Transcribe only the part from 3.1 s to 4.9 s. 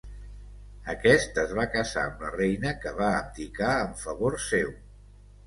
abdicar en favor seu.